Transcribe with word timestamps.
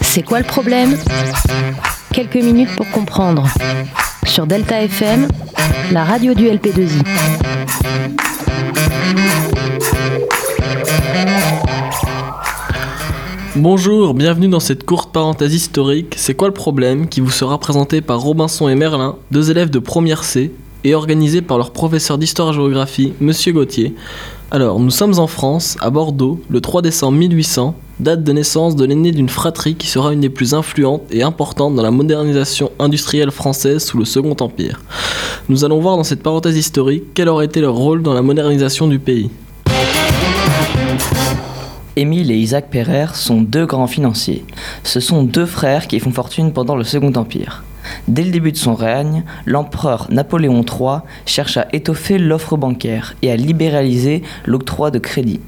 C'est 0.00 0.22
quoi 0.22 0.38
le 0.38 0.44
problème? 0.44 0.96
Quelques 2.12 2.36
minutes 2.36 2.74
pour 2.76 2.90
comprendre. 2.90 3.48
Sur 4.24 4.46
Delta 4.46 4.82
FM, 4.82 5.28
la 5.90 6.04
radio 6.04 6.34
du 6.34 6.44
LP2I. 6.46 7.02
Bonjour, 13.56 14.14
bienvenue 14.14 14.48
dans 14.48 14.60
cette 14.60 14.84
courte 14.84 15.12
parenthèse 15.12 15.54
historique. 15.54 16.14
C'est 16.16 16.34
quoi 16.34 16.48
le 16.48 16.54
problème? 16.54 17.08
Qui 17.08 17.20
vous 17.20 17.30
sera 17.30 17.58
présenté 17.58 18.00
par 18.00 18.20
Robinson 18.20 18.68
et 18.68 18.74
Merlin, 18.74 19.16
deux 19.30 19.50
élèves 19.50 19.70
de 19.70 19.78
première 19.78 20.24
C, 20.24 20.52
et 20.84 20.94
organisé 20.94 21.42
par 21.42 21.58
leur 21.58 21.70
professeur 21.70 22.18
d'histoire-géographie, 22.18 23.12
Monsieur 23.20 23.52
Gauthier. 23.52 23.94
Alors, 24.50 24.78
nous 24.80 24.90
sommes 24.90 25.18
en 25.18 25.26
France, 25.26 25.76
à 25.80 25.90
Bordeaux, 25.90 26.40
le 26.50 26.60
3 26.60 26.82
décembre 26.82 27.16
1800, 27.18 27.74
date 28.00 28.22
de 28.24 28.32
naissance 28.32 28.76
de 28.76 28.84
l'aîné 28.84 29.12
d'une 29.12 29.28
fratrie 29.28 29.76
qui 29.76 29.86
sera 29.86 30.12
une 30.12 30.20
des 30.20 30.28
plus 30.28 30.54
influentes 30.54 31.02
et 31.10 31.22
importantes 31.22 31.74
dans 31.74 31.82
la 31.82 31.90
modernisation 31.90 32.70
industrielle 32.78 33.30
française 33.30 33.84
sous 33.84 33.96
le 33.96 34.04
Second 34.04 34.36
Empire. 34.40 34.82
Nous 35.48 35.64
allons 35.64 35.80
voir 35.80 35.96
dans 35.96 36.04
cette 36.04 36.22
parenthèse 36.22 36.56
historique 36.56 37.04
quel 37.14 37.28
aurait 37.28 37.46
été 37.46 37.60
leur 37.60 37.74
rôle 37.74 38.02
dans 38.02 38.14
la 38.14 38.22
modernisation 38.22 38.88
du 38.88 38.98
pays. 38.98 39.30
Émile 41.94 42.30
et 42.30 42.36
Isaac 42.36 42.70
Perrer 42.70 43.14
sont 43.14 43.42
deux 43.42 43.66
grands 43.66 43.86
financiers. 43.86 44.44
Ce 44.82 44.98
sont 45.00 45.22
deux 45.22 45.46
frères 45.46 45.86
qui 45.88 46.00
font 46.00 46.12
fortune 46.12 46.52
pendant 46.52 46.74
le 46.74 46.84
Second 46.84 47.12
Empire. 47.14 47.62
Dès 48.08 48.24
le 48.24 48.30
début 48.30 48.52
de 48.52 48.56
son 48.56 48.74
règne, 48.74 49.24
l'empereur 49.46 50.06
Napoléon 50.10 50.64
III 50.64 51.00
cherche 51.26 51.56
à 51.56 51.66
étoffer 51.72 52.18
l'offre 52.18 52.56
bancaire 52.56 53.14
et 53.22 53.30
à 53.30 53.36
libéraliser 53.36 54.22
l'octroi 54.46 54.90
de 54.90 54.98
crédit. 54.98 55.40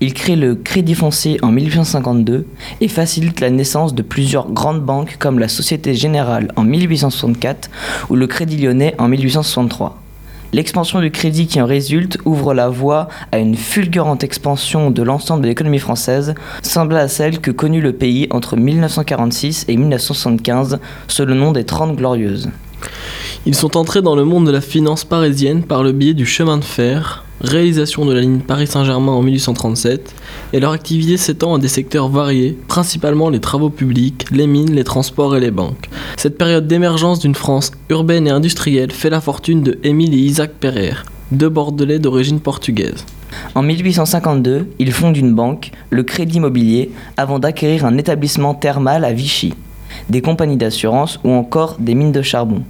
Il 0.00 0.14
crée 0.14 0.36
le 0.36 0.54
Crédit 0.54 0.94
foncier 0.94 1.38
en 1.42 1.52
1852 1.52 2.46
et 2.80 2.88
facilite 2.88 3.40
la 3.40 3.50
naissance 3.50 3.94
de 3.94 4.02
plusieurs 4.02 4.50
grandes 4.50 4.82
banques 4.82 5.16
comme 5.18 5.38
la 5.38 5.48
Société 5.48 5.94
Générale 5.94 6.50
en 6.56 6.64
1864 6.64 7.70
ou 8.08 8.16
le 8.16 8.26
Crédit 8.26 8.56
Lyonnais 8.56 8.94
en 8.98 9.08
1863. 9.08 10.05
L'expansion 10.52 11.00
du 11.00 11.10
crédit 11.10 11.46
qui 11.46 11.60
en 11.60 11.66
résulte 11.66 12.18
ouvre 12.24 12.54
la 12.54 12.68
voie 12.68 13.08
à 13.32 13.38
une 13.38 13.56
fulgurante 13.56 14.24
expansion 14.24 14.90
de 14.90 15.02
l'ensemble 15.02 15.42
de 15.42 15.48
l'économie 15.48 15.78
française, 15.78 16.34
semblable 16.62 17.04
à 17.04 17.08
celle 17.08 17.40
que 17.40 17.50
connut 17.50 17.80
le 17.80 17.92
pays 17.92 18.28
entre 18.30 18.56
1946 18.56 19.66
et 19.68 19.76
1975 19.76 20.78
sous 21.08 21.24
le 21.24 21.34
nom 21.34 21.52
des 21.52 21.64
Trente 21.64 21.96
Glorieuses. 21.96 22.50
Ils 23.48 23.54
sont 23.54 23.76
entrés 23.76 24.02
dans 24.02 24.16
le 24.16 24.24
monde 24.24 24.44
de 24.44 24.50
la 24.50 24.60
finance 24.60 25.04
parisienne 25.04 25.62
par 25.62 25.84
le 25.84 25.92
biais 25.92 26.14
du 26.14 26.26
chemin 26.26 26.58
de 26.58 26.64
fer, 26.64 27.24
réalisation 27.40 28.04
de 28.04 28.12
la 28.12 28.20
ligne 28.20 28.40
Paris-Saint-Germain 28.40 29.12
en 29.12 29.22
1837, 29.22 30.16
et 30.52 30.58
leur 30.58 30.72
activité 30.72 31.16
s'étend 31.16 31.54
à 31.54 31.58
des 31.60 31.68
secteurs 31.68 32.08
variés, 32.08 32.58
principalement 32.66 33.30
les 33.30 33.38
travaux 33.38 33.70
publics, 33.70 34.26
les 34.32 34.48
mines, 34.48 34.74
les 34.74 34.82
transports 34.82 35.36
et 35.36 35.40
les 35.40 35.52
banques. 35.52 35.88
Cette 36.16 36.38
période 36.38 36.66
d'émergence 36.66 37.20
d'une 37.20 37.36
France 37.36 37.70
urbaine 37.88 38.26
et 38.26 38.32
industrielle 38.32 38.90
fait 38.90 39.10
la 39.10 39.20
fortune 39.20 39.62
de 39.62 39.78
Émile 39.84 40.14
et 40.14 40.18
Isaac 40.18 40.50
Perrer, 40.58 40.94
deux 41.30 41.48
Bordelais 41.48 42.00
d'origine 42.00 42.40
portugaise. 42.40 43.06
En 43.54 43.62
1852, 43.62 44.70
ils 44.80 44.92
fondent 44.92 45.16
une 45.16 45.36
banque, 45.36 45.70
le 45.90 46.02
Crédit 46.02 46.38
Immobilier, 46.38 46.90
avant 47.16 47.38
d'acquérir 47.38 47.84
un 47.84 47.96
établissement 47.96 48.54
thermal 48.54 49.04
à 49.04 49.12
Vichy, 49.12 49.54
des 50.10 50.20
compagnies 50.20 50.56
d'assurance 50.56 51.20
ou 51.22 51.30
encore 51.30 51.76
des 51.78 51.94
mines 51.94 52.10
de 52.10 52.22
charbon. 52.22 52.64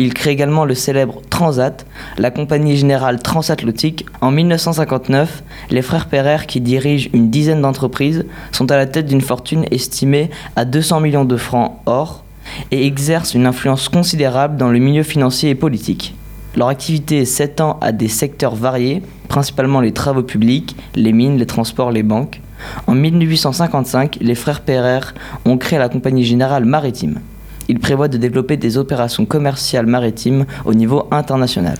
Il 0.00 0.14
crée 0.14 0.30
également 0.30 0.64
le 0.64 0.76
célèbre 0.76 1.22
Transat, 1.28 1.84
la 2.18 2.30
compagnie 2.30 2.76
générale 2.76 3.20
transatlantique. 3.20 4.06
En 4.20 4.30
1959, 4.30 5.42
les 5.70 5.82
frères 5.82 6.06
Perrer, 6.06 6.46
qui 6.46 6.60
dirigent 6.60 7.10
une 7.12 7.30
dizaine 7.30 7.62
d'entreprises, 7.62 8.24
sont 8.52 8.70
à 8.70 8.76
la 8.76 8.86
tête 8.86 9.06
d'une 9.06 9.20
fortune 9.20 9.64
estimée 9.72 10.30
à 10.54 10.64
200 10.64 11.00
millions 11.00 11.24
de 11.24 11.36
francs 11.36 11.80
or 11.86 12.22
et 12.70 12.86
exercent 12.86 13.34
une 13.34 13.44
influence 13.44 13.88
considérable 13.88 14.56
dans 14.56 14.70
le 14.70 14.78
milieu 14.78 15.02
financier 15.02 15.50
et 15.50 15.56
politique. 15.56 16.14
Leur 16.54 16.68
activité 16.68 17.24
s'étend 17.24 17.76
à 17.80 17.90
des 17.90 18.08
secteurs 18.08 18.54
variés, 18.54 19.02
principalement 19.26 19.80
les 19.80 19.92
travaux 19.92 20.22
publics, 20.22 20.76
les 20.94 21.12
mines, 21.12 21.38
les 21.38 21.46
transports, 21.46 21.90
les 21.90 22.04
banques. 22.04 22.40
En 22.86 22.94
1855, 22.94 24.18
les 24.20 24.34
frères 24.36 24.60
Perrer 24.60 25.12
ont 25.44 25.58
créé 25.58 25.78
la 25.80 25.88
Compagnie 25.88 26.24
Générale 26.24 26.64
Maritime 26.64 27.20
il 27.68 27.78
prévoit 27.78 28.08
de 28.08 28.16
développer 28.16 28.56
des 28.56 28.78
opérations 28.78 29.26
commerciales 29.26 29.86
maritimes 29.86 30.46
au 30.64 30.74
niveau 30.74 31.06
international. 31.10 31.76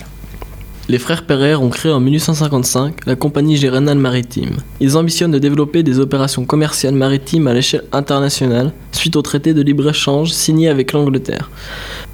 Les 0.90 0.98
frères 0.98 1.26
Perrer 1.26 1.54
ont 1.54 1.68
créé 1.68 1.92
en 1.92 2.00
1855 2.00 3.04
la 3.04 3.14
Compagnie 3.14 3.58
Générale 3.58 3.98
Maritime. 3.98 4.56
Ils 4.80 4.96
ambitionnent 4.96 5.32
de 5.32 5.38
développer 5.38 5.82
des 5.82 5.98
opérations 5.98 6.46
commerciales 6.46 6.94
maritimes 6.94 7.46
à 7.46 7.52
l'échelle 7.52 7.84
internationale 7.92 8.72
suite 8.92 9.16
au 9.16 9.20
traité 9.20 9.52
de 9.52 9.60
libre-échange 9.60 10.30
signé 10.30 10.70
avec 10.70 10.92
l'Angleterre. 10.92 11.50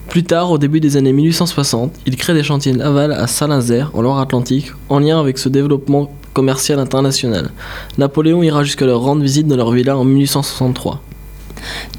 Plus 0.09 0.25
tard, 0.25 0.51
au 0.51 0.59
début 0.59 0.81
des 0.81 0.97
années 0.97 1.13
1860, 1.13 1.93
ils 2.05 2.17
créent 2.17 2.35
des 2.35 2.43
chantiers 2.43 2.73
navals 2.73 3.13
à 3.13 3.29
Saint-Nazaire, 3.29 3.93
en 3.95 4.03
Loire-Atlantique, 4.03 4.73
en 4.89 4.99
lien 4.99 5.21
avec 5.21 5.39
ce 5.39 5.49
développement 5.49 6.11
commercial 6.33 6.81
international. 6.81 7.51
Napoléon 7.97 8.43
ira 8.43 8.65
jusqu'à 8.65 8.87
leur 8.87 9.01
rendre 9.01 9.23
visite 9.23 9.47
dans 9.47 9.57
leur 9.57 9.71
villa 9.71 9.97
en 9.97 10.05
1863. 10.05 11.01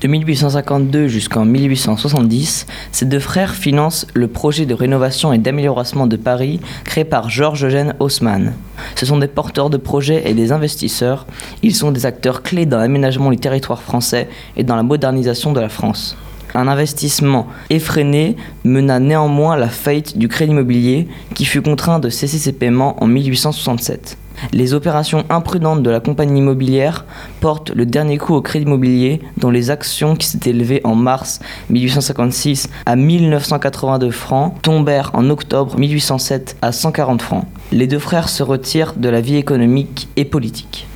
De 0.05 0.11
1852 0.11 1.07
jusqu'en 1.07 1.45
1870, 1.45 2.67
ces 2.91 3.05
deux 3.07 3.17
frères 3.17 3.55
financent 3.55 4.05
le 4.13 4.27
projet 4.27 4.67
de 4.67 4.75
rénovation 4.75 5.33
et 5.33 5.39
d'amélioration 5.39 6.05
de 6.05 6.15
Paris 6.15 6.59
créé 6.83 7.03
par 7.03 7.31
Georges-Eugène 7.31 7.95
Haussmann. 7.99 8.53
Ce 8.95 9.07
sont 9.07 9.17
des 9.17 9.27
porteurs 9.27 9.71
de 9.71 9.77
projets 9.77 10.29
et 10.29 10.35
des 10.35 10.51
investisseurs. 10.51 11.25
Ils 11.63 11.73
sont 11.73 11.91
des 11.91 12.05
acteurs 12.05 12.43
clés 12.43 12.67
dans 12.67 12.77
l'aménagement 12.77 13.31
du 13.31 13.37
territoire 13.37 13.81
français 13.81 14.29
et 14.55 14.63
dans 14.63 14.75
la 14.75 14.83
modernisation 14.83 15.53
de 15.53 15.59
la 15.59 15.69
France. 15.69 16.15
Un 16.55 16.69
investissement 16.69 17.47
effréné 17.69 18.37
mena 18.63 19.01
néanmoins 19.01 19.57
la 19.57 19.67
faillite 19.67 20.17
du 20.17 20.29
crédit 20.29 20.51
immobilier 20.51 21.07
qui 21.33 21.43
fut 21.43 21.61
contraint 21.61 21.99
de 21.99 22.09
cesser 22.09 22.37
ses 22.37 22.53
paiements 22.53 22.95
en 23.03 23.07
1867. 23.07 24.17
Les 24.53 24.73
opérations 24.73 25.25
imprudentes 25.29 25.83
de 25.83 25.89
la 25.89 25.99
compagnie 25.99 26.39
immobilière 26.39 27.05
portent 27.41 27.71
le 27.71 27.85
dernier 27.85 28.17
coup 28.17 28.33
au 28.33 28.41
crédit 28.41 28.65
immobilier 28.65 29.21
dont 29.37 29.49
les 29.49 29.69
actions 29.69 30.15
qui 30.15 30.27
s'étaient 30.27 30.51
élevées 30.51 30.81
en 30.85 30.95
mars 30.95 31.41
1856 31.69 32.69
à 32.85 32.95
1982 32.95 34.11
francs 34.11 34.53
tombèrent 34.61 35.11
en 35.13 35.29
octobre 35.29 35.77
1807 35.77 36.55
à 36.61 36.71
140 36.71 37.21
francs. 37.21 37.45
Les 37.73 37.87
deux 37.87 37.99
frères 37.99 38.29
se 38.29 38.43
retirent 38.43 38.93
de 38.95 39.09
la 39.09 39.19
vie 39.19 39.35
économique 39.35 40.07
et 40.15 40.23
politique. 40.23 40.87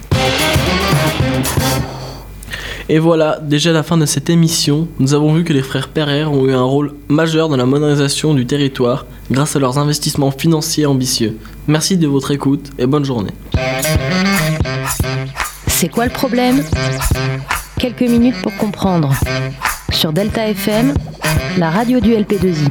Et 2.92 2.98
voilà, 2.98 3.38
déjà 3.40 3.70
à 3.70 3.74
la 3.74 3.84
fin 3.84 3.98
de 3.98 4.08
cette 4.08 4.32
émission, 4.32 4.88
nous 4.98 5.14
avons 5.14 5.32
vu 5.36 5.44
que 5.44 5.54
les 5.54 5.62
frères 5.62 5.90
Perrer 5.90 6.26
ont 6.26 6.48
eu 6.48 6.54
un 6.54 6.64
rôle 6.64 6.96
majeur 7.08 7.48
dans 7.48 7.56
la 7.56 7.68
modernisation 7.68 8.34
du 8.34 8.48
territoire 8.48 9.06
grâce 9.30 9.56
à 9.56 9.60
leurs 9.60 9.78
investissements 9.78 10.32
financiers 10.32 10.88
ambitieux. 10.88 11.38
Merci 11.68 11.98
de 11.98 12.08
votre 12.08 12.32
écoute 12.32 12.72
et 12.80 12.88
bonne 12.88 13.06
journée. 13.06 13.30
C'est 15.68 15.90
quoi 15.90 16.06
le 16.06 16.12
problème? 16.12 16.64
Quelques 17.78 18.02
minutes 18.02 18.42
pour 18.42 18.58
comprendre. 18.58 19.14
Sur 19.92 20.12
Delta 20.12 20.48
FM, 20.48 20.96
la 21.60 21.70
radio 21.70 22.00
du 22.00 22.14
LP2I. 22.16 22.70